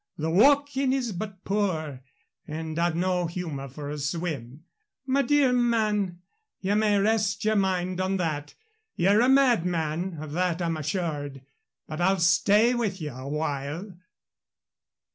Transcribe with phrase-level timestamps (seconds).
[0.17, 2.01] The walking is but poor,
[2.47, 4.63] and I've no humor for a swim.
[5.05, 6.21] My dear man,
[6.59, 8.55] ye may rest your mind on that
[8.95, 11.43] ye're a madman of that I'm assured.
[11.87, 13.93] But I'll stay with ye awhile."